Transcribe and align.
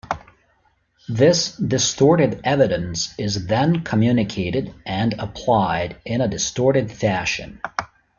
This 1.09 1.55
distorted 1.57 2.41
evidence 2.43 3.13
is 3.19 3.45
then 3.45 3.81
communicated 3.83 4.73
and 4.83 5.13
applied 5.19 5.97
in 6.05 6.21
a 6.21 6.27
distorted 6.27 6.91
fashion. 6.91 7.61